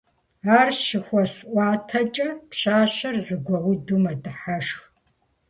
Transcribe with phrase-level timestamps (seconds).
[0.57, 4.79] Ар щыхуэсӀуатэкӀэ, пщащэр зэгуэуду мэдыхьэшх.